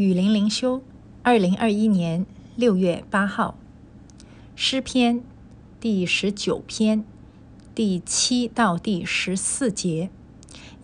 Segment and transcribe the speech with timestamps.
[0.00, 0.80] 雨林灵修，
[1.22, 2.24] 二零二一年
[2.56, 3.54] 六月八号，
[4.56, 5.22] 诗篇
[5.78, 7.04] 第十九篇
[7.74, 10.08] 第七到第十四节。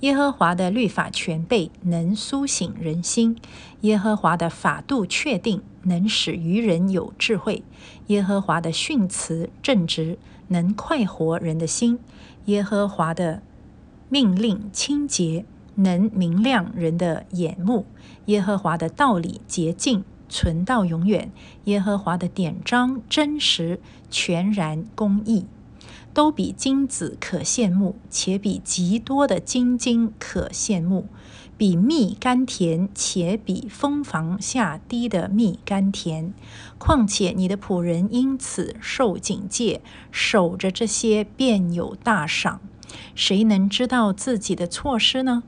[0.01, 3.35] 耶和华的律法全备，能苏醒人心；
[3.81, 7.63] 耶和华的法度确定，能使愚人有智慧；
[8.09, 11.97] 耶和华的训词正直，能快活人的心；
[12.45, 13.41] 耶和华的
[14.11, 15.47] 命令清洁。
[15.77, 17.87] 能明亮人的眼目，
[18.27, 21.31] 耶和华的道理洁净，存到永远。
[21.65, 25.47] 耶和华的典章真实，全然公义，
[26.13, 31.07] 都比金子可羡慕，且比极多的金金可羡慕，
[31.57, 36.33] 比蜜甘甜，且比蜂房下滴的蜜甘甜。
[36.79, 39.81] 况且你的仆人因此受警戒，
[40.11, 42.61] 守着这些便有大赏。
[43.15, 45.43] 谁能知道自己的错失呢？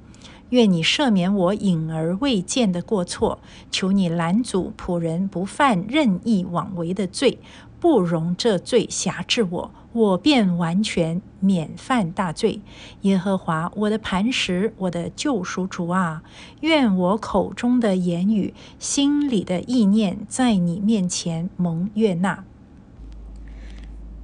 [0.51, 3.39] 愿你赦免我隐而未见的过错，
[3.71, 7.39] 求你拦阻仆人不犯任意妄为的罪，
[7.79, 12.61] 不容这罪辖制我，我便完全免犯大罪。
[13.03, 16.23] 耶和华，我的磐石，我的救赎主啊，
[16.61, 22.45] 愿我口中的言语、心里的意念，在你面前蒙悦纳。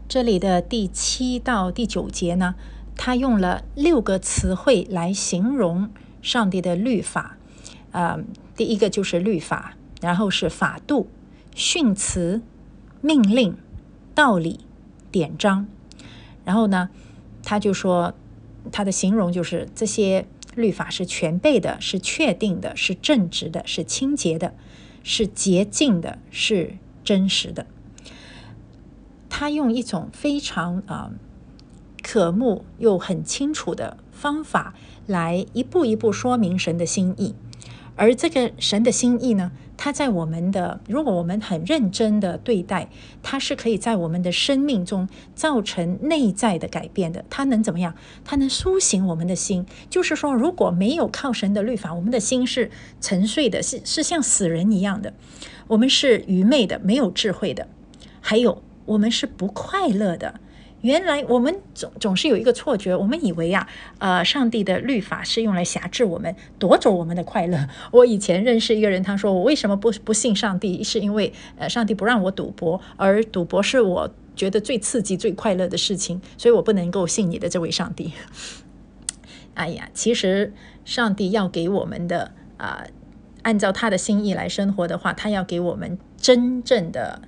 [0.08, 2.54] 这里的第七到第九节呢，
[2.96, 5.90] 他用了六个词汇来形容。
[6.24, 7.36] 上帝的律法，
[7.92, 8.18] 啊，
[8.56, 11.08] 第一个就是律法，然后是法度、
[11.54, 12.40] 训词、
[13.02, 13.56] 命令、
[14.14, 14.60] 道理、
[15.12, 15.68] 典章，
[16.44, 16.88] 然后呢，
[17.42, 18.14] 他就说
[18.72, 24.54] 他的形容就是这些律法是全备的，是确定的，是正直的，是清洁的，
[25.02, 27.66] 是洁净的，是真实的。
[29.28, 31.10] 他用一种非常啊
[32.14, 34.72] 可目又很清楚的方法。
[35.04, 37.34] 来一步一步说明神的心意，
[37.96, 42.88] 而这个神的心意呢，它在我们的，如果我们很认真的对待，
[43.20, 47.24] 它是可以在我们的生命中造成内在的改变的。
[47.28, 47.94] 它能怎么样？
[48.24, 49.66] 它能苏醒我们的心。
[49.90, 52.70] 就是说，如果没有靠神的律法，我们的心是
[53.00, 55.12] 沉睡的，是是像死人一样的，
[55.66, 57.68] 我们是愚昧的，没有智慧的，
[58.20, 60.40] 还有我们是不快乐的。
[60.84, 67.66] 原来我们总总是有一个错觉，我们以为呀，呃，上帝的律法是用来辖制我们，夺走我们的快乐。
[67.90, 78.12] 我以前认识一个人，他说我为什么不不信上帝，是因为呃，上帝不让我赌博，而赌博是我觉得最刺激、最快乐的事情，所以我不能够信你的这位上帝。
[79.54, 80.52] 哎呀，其实
[80.84, 82.84] 上帝要给我们的啊，
[83.40, 87.22] 按照他的心意来生活的话，他要给我们真正的。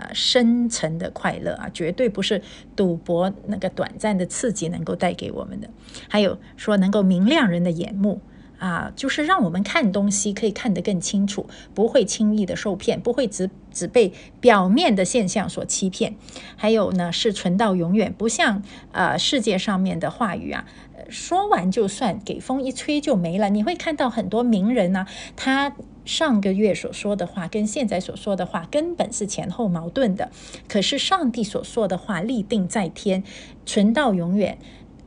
[0.00, 2.40] 呃，深层的快乐啊，绝对不是
[2.74, 5.68] 赌博那个短暂的刺激能够带给我们的。
[6.08, 8.22] 还有说能够明亮人的眼目
[8.58, 16.16] 啊，就是让我们看东西可以看得更清楚，不会轻易的受骗，不会只只被表面的现象所欺骗。
[16.56, 18.62] 还有呢，是存到永远，不像
[18.92, 20.64] 呃世界上面的话语啊，
[21.10, 23.50] 说完就算，给风一吹就没了。
[23.50, 25.06] 你会看到很多名人呢，
[25.36, 25.74] 他。
[26.10, 30.32] 上个月所说的话跟现在所说的话根本是前后矛盾的，
[30.66, 33.22] 可是上帝所说的话立定在天，
[33.64, 34.58] 存到永远。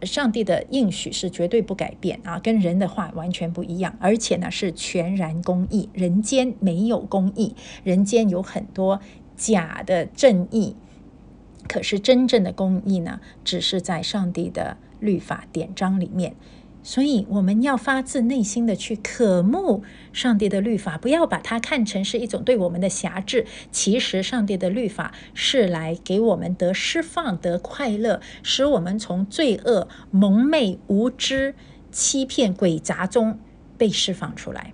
[0.04, 5.90] 上帝的应许是绝对不改变啊，跟人的话完全不一样，而且呢是全然公义。
[5.92, 7.54] 人间没有公义，
[7.84, 9.02] 人间有很多
[9.36, 10.78] 假的正义，
[11.68, 16.36] 可是真正的公义呢，只是在上帝的律法典章里面。
[16.84, 23.46] 所以我们要发自内心的去渴慕上帝的律法，不要把它看成是一种对我们的辖制。
[23.72, 31.56] 其实上帝的律法是来给我们得释放、得快乐，使我们从罪恶、蒙昧、无知、
[31.90, 33.40] 欺骗、诡诈中
[33.78, 34.74] 被释放出来。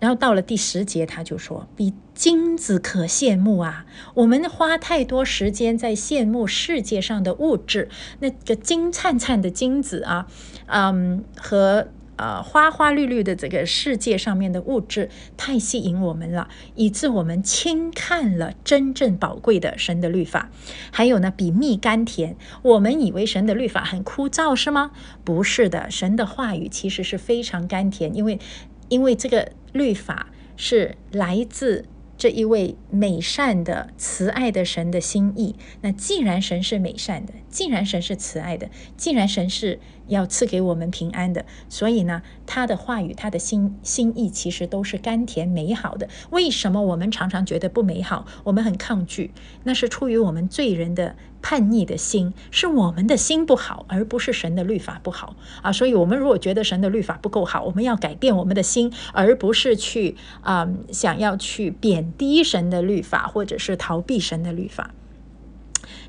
[0.00, 3.84] 然后到了第十节，他就说：“比金子可羡慕啊！
[4.14, 7.88] 我们花太多时间在羡慕世界上的物质，
[8.20, 10.28] 那个金灿灿的金子啊，
[10.66, 20.50] 嗯，和呃花花绿绿的这个世界上面的物质太吸引我们了，以致我们轻看了真正宝贵的神的律法。
[20.92, 24.92] 还有呢，比蜜甘甜，我们以为神的律法很枯燥是吗？
[25.24, 28.38] 不是的，神的话语其实是非常甘甜，因为。”
[28.88, 31.84] 因为这个律法是来自
[32.16, 35.54] 这一位美善的、慈爱的神的心意。
[35.82, 41.44] 那既然神是美善的，既然神是慈爱的，既然神是要赐给我们平安的。
[41.68, 46.08] 所以呢，他的话语、他的心心意其实都是甘甜美好的。
[46.30, 48.26] 为什么我们常常觉得不美好？
[48.44, 49.32] 我们很抗拒，
[49.64, 55.72] 那是出于我们罪人的叛逆的心，是我们的心不好，而不是神的律法不好啊。
[55.72, 64.94] 所以，我们如果觉得神的律法不够好，我们要改变我们的心，而不是去啊想要去贬低神的律法，或者是逃避神的律法。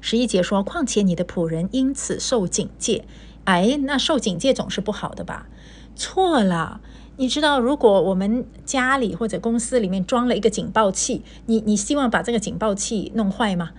[0.01, 3.05] 十一节说：“况且你的仆人因此受警戒。”
[3.45, 5.47] 哎，那受警戒总是不好的吧？
[5.95, 6.81] 错了，
[7.18, 13.71] 你知道，如果我们家里或者公司里面装了一个警报器，你你希望把这个警报器弄坏吗？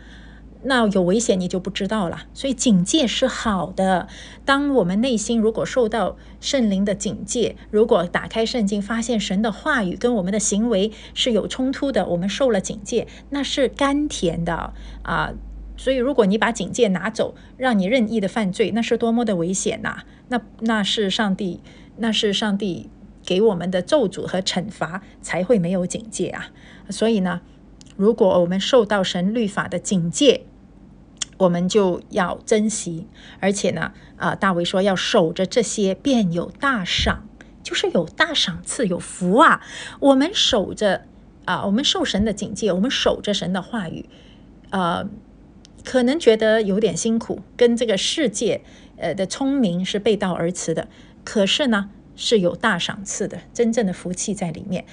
[0.62, 2.24] 那有危险你就不知道了。
[2.34, 4.08] 所以警戒是好的。
[4.44, 15.32] 当我们内心如果受到圣灵的警戒，如果打开圣经发现神的话语跟我们的行为是有冲突的，我们受了警戒，那是甘甜的啊。
[15.82, 20.02] 所以，如果你把警戒拿走，让你任意的犯罪，那是多么的危险呐！
[20.28, 21.62] 那那是上帝，
[21.96, 22.90] 那是上帝
[23.24, 26.50] 给我们的咒诅和惩罚，才会没有警戒啊！
[26.90, 27.40] 所以呢，
[27.96, 30.42] 如果我们受到神律法的警戒，
[31.38, 33.06] 我们就要珍惜，
[33.38, 37.26] 而且呢，啊，大卫说要守着这些，便有大赏，
[37.62, 39.62] 就是有大赏赐，有福啊！
[40.00, 41.06] 我们守着
[41.46, 44.04] 啊，我们受神的警戒，我们守着神的话语，
[44.68, 45.08] 呃。
[45.84, 48.60] 可能觉得有点辛苦，跟这个世界
[48.96, 50.88] 呃的聪明是背道而驰的。
[51.24, 54.84] 可是呢，是有大赏赐的，真正的福气在里面。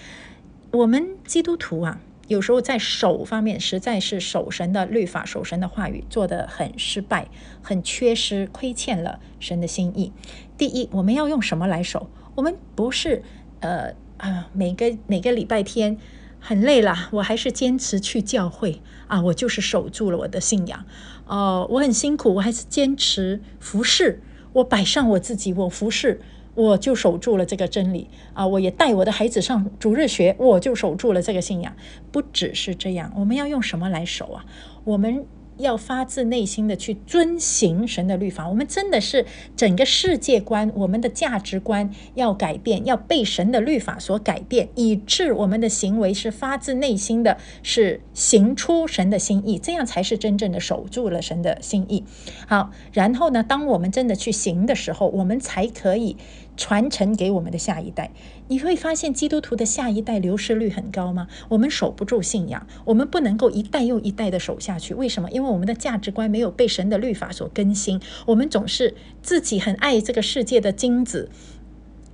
[0.72, 7.28] 我们基督徒啊，有时候在守方面，实在是守神的律法、守神的话语做得很失败，
[7.62, 10.12] 很缺失，亏欠了神的心意。
[10.58, 12.10] 第一，我们要用什么来守？
[12.36, 13.24] 我们不是
[13.62, 15.98] 呃啊，每个每个礼拜天。
[16.40, 19.22] 很累了，我还是坚持去教会啊！
[19.22, 20.86] 我就是守住了我的信仰。
[21.26, 24.22] 哦，我很辛苦，我还是坚持服侍。
[24.54, 26.22] 我摆上我自己，我服侍，
[26.56, 28.48] 我就守住了这个真理啊！
[28.48, 31.76] 我也带我的孩子上主日学，我就守住了这个信仰。
[32.12, 34.46] 不只是这样，我们要用什么来守啊？
[34.84, 35.26] 我们。
[35.58, 39.26] 要发自内心的去遵行神的律法，我们真的是
[39.56, 52.04] 整个世界观、我们的价值观要改变，要被神的律法所改变，以致我们的行为是发自内心的，是行出神的心意，这样才是真正的守住了神的心意。
[52.48, 56.18] 好，然后呢，当我们真的去行的时候，我们才可以。
[56.58, 58.12] 传承给我们的下一代，
[58.48, 61.28] 你会发现基督徒的下一代流失率很高吗？
[61.48, 64.94] 我们守不住信仰，我们不能够一代又一代的守下去。
[64.94, 65.30] 为什么？
[65.32, 71.30] 因为我们的价值观没有被神的律法所更新，我们总是自己很爱这个世界的精子。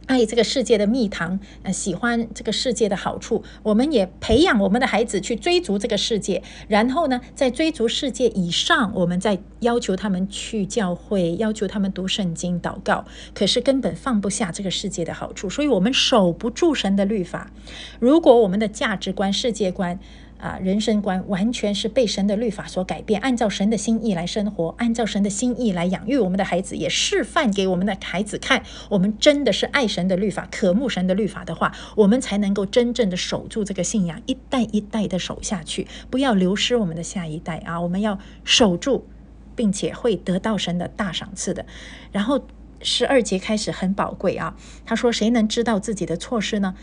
[0.05, 6.43] 爱这个世界的蜜糖，呃，喜欢这个世界的好处，我们也培养我们的孩子去追逐这个世界。
[6.67, 13.05] 然后呢，在追逐世界以上，我们再要求他们去教会，要求他们读圣经、祷告。
[13.33, 17.51] 可是根本放不下这个世界的好处，所以我们守不住神的律法。
[17.99, 19.99] 如果我们的价值观、世界观，
[20.43, 37.79] 啊，人生观完全是被神的律法所改变，按照神的心意来生活，按照神的心意来养育我们的孩子，也示范给我们的孩子看，我们真的是爱神的律法、渴慕神的律法的话，我们才能够真正的守住这个信仰，一代一代的守下去，不要流失我们的下一代啊！
[37.79, 39.07] 我们要守住，
[39.55, 41.65] 并且会得到神的大赏赐的。
[42.11, 42.45] 然后
[42.81, 46.75] 十二节开始很宝贵啊，他说：“谁能知道自己的错事呢？”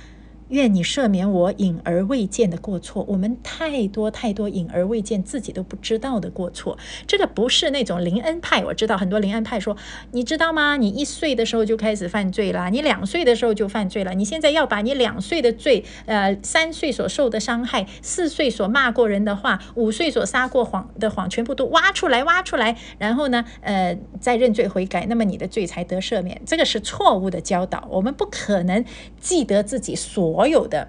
[0.51, 3.05] 愿你赦免我隐而未见的过错。
[3.09, 6.77] 我们太多太多隐而未见，自己都不知道的过错。
[7.07, 8.65] 这个不是那种灵恩派。
[8.65, 9.77] 我知道很多灵恩派说，
[10.11, 10.77] 你知道吗？
[10.77, 14.13] 你一岁的时候就开始犯罪了，你两岁的时候就犯罪了。
[14.15, 26.41] 你现在要把你两岁的罪，呃，三岁所受的伤害，四岁所骂过人的话，五岁所撒过谎的谎，全部都挖出来，挖出来，然后呢，呃，再认罪悔改，那么你的罪才得赦免。
[26.45, 27.87] 这个是错误的教导。
[27.91, 28.85] 我们不可能
[29.21, 30.40] 记得自己所。
[30.41, 30.89] 所有的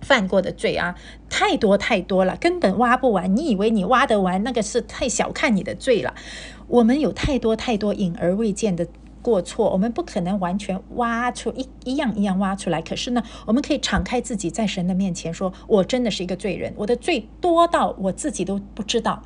[0.00, 0.96] 犯过的罪啊，
[1.30, 3.36] 太多太多了，根本挖不完。
[3.36, 6.12] 你以为你挖得完，那个是太小看你的罪了。
[6.66, 8.88] 我们有太多太多隐而未见的
[9.22, 12.82] 过错，我们不可能完全挖出一一样一样挖出来。
[12.82, 19.22] 可是呢，我们可以敞开自己，在神的面前说：“我真的是一个罪人，我的罪多到我自己都不知道。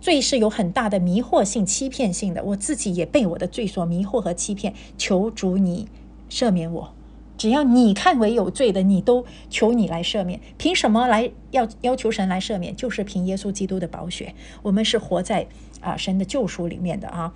[0.00, 4.74] 罪是有很大的迷惑性、欺骗性的，我自己也被我的罪所迷惑和欺骗。
[4.96, 5.86] 求主你
[6.28, 6.92] 赦免我。”
[7.38, 10.40] 只要你看为有罪的，你都求你来赦免。
[10.58, 12.74] 凭什么来要要求神来赦免？
[12.76, 14.34] 就是凭耶稣基督的宝血。
[14.62, 15.46] 我们是活在
[15.80, 17.32] 啊神的救赎里面的啊。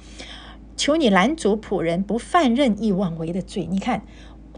[0.77, 3.65] 求你拦阻仆人不犯任意妄为的罪。
[3.71, 4.03] 你看，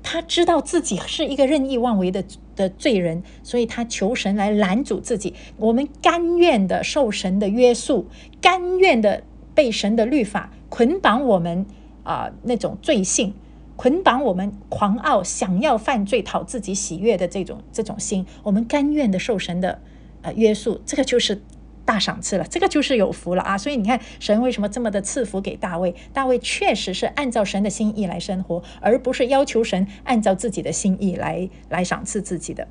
[0.03, 2.25] 他知道自己是一个任意妄为的
[2.57, 5.35] 的罪人，所以他求神来拦阻自己。
[5.59, 8.09] 我们甘愿的受神的约束，
[8.41, 9.23] 甘愿的
[9.55, 11.67] 被神的律法捆绑我们。
[12.05, 13.33] 啊那种罪性，
[13.77, 19.81] 捆绑我们狂傲想要犯罪讨自己喜悦的这种这种心，我们甘愿的受神的
[20.23, 21.43] 呃约束，这个就是
[21.85, 23.59] 大赏赐了，这个就是有福了啊！
[23.59, 25.95] 所以你看，神为什么这么的赐福给大卫？
[26.13, 32.69] 大卫确实是按照神的心意来生活，而不是要求神按照自己的心意来来赏赐自己的。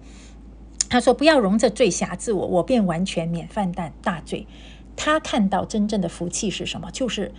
[0.90, 4.48] 他说：“不要容这罪辖制我，我便完全免犯大大罪。”
[4.96, 6.90] 他看到真正的福气是什么？
[6.92, 7.34] 就是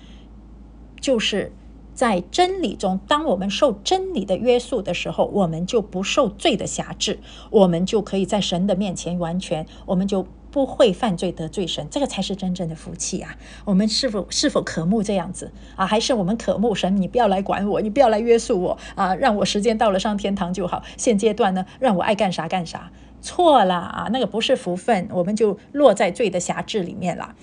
[1.00, 1.52] 就是
[1.94, 7.20] 在真理中，当我们受真理的约束的时候，我们就不受罪的辖制，
[7.50, 11.86] 我们就可以在神的面前完全，我们就不会犯罪得罪神。
[11.90, 13.36] 这个才是真正的福气啊！
[13.64, 15.86] 我们是否是否渴慕这样子啊？
[15.86, 17.00] 还是我们渴慕神？
[17.00, 19.14] 你不要来管我，你不要来约束我啊！
[19.14, 20.82] 让我时间到了上天堂就好。
[20.96, 22.90] 现阶段呢，让我爱干啥干啥。
[23.20, 27.34] 错了啊，那个不是福分，我们就落在罪的辖制里面了。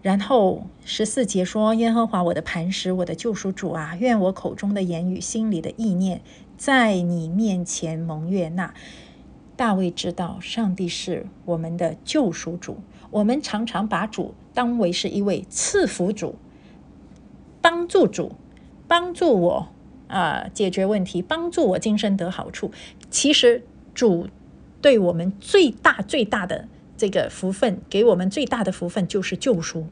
[0.00, 6.20] 然后十四节说：“耶和华我的磐石，我的救赎主啊，愿我口中的言语、心里的意念，
[6.56, 8.72] 在你面前蒙悦纳。”
[9.56, 12.78] 大卫知道上帝是我们的救赎主，
[13.10, 16.36] 我们常常把主当为是一位赐福主、
[17.60, 18.32] 帮助主，
[18.86, 19.68] 帮助我
[20.06, 22.70] 啊解决问题，帮助我今生得好处。
[23.10, 23.64] 其实
[23.94, 24.28] 主。
[24.80, 29.86] 对我们最大最大的这个福分，给我们最大的福分就是救赎，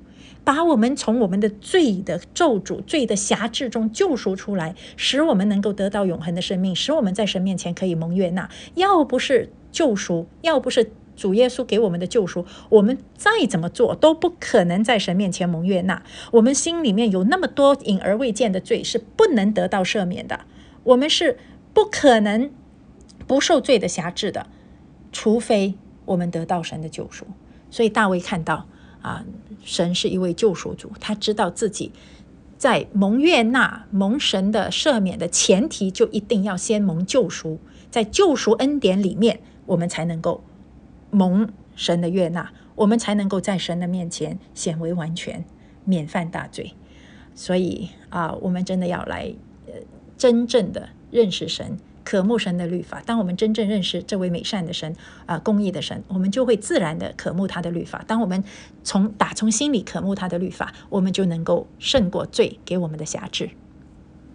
[0.45, 8.51] 把我们从我们的罪的咒诅、罪的辖制中救赎出来，使我们能够得到永恒的生命，使我们在神面前可以蒙悦纳。
[8.75, 16.03] 要不是救赎，要不是主耶稣给我们的救赎，我们再怎么做都不可能在神面前蒙悦纳。
[16.33, 20.41] 我们心里面有那么多隐而未见的罪，是不能得到赦免的。
[20.83, 21.39] 我们是
[21.73, 22.51] 不可能
[23.27, 24.49] 不受罪的辖制的。
[25.13, 25.75] 除非
[26.07, 27.27] 我们得到神的救赎，
[27.71, 28.67] 所以大卫看到
[29.03, 29.27] 啊，
[29.63, 31.93] 神是一位救赎主，他知道自己
[32.57, 37.59] 在蒙悦纳、蒙神的赦免的前提，就一定要先蒙救赎，
[37.91, 40.43] 在救赎恩典里面，我们才能够
[41.11, 45.45] 蒙神的悦纳，我们才能够在神的面前显为完全，
[45.85, 46.73] 免犯大罪。
[47.35, 49.35] 所以啊，我们真的要来
[49.67, 49.75] 呃，
[50.17, 51.77] 真正的认识神。
[52.07, 54.95] 渴慕神的律法，当我们真正认识这位美善的神
[55.27, 58.05] 啊，公义的神，我们就会自然的渴慕他的律法。
[58.07, 58.45] 当我们
[58.85, 63.51] 从打从心里渴慕他的律法，我们就能够胜过罪给我们的辖制。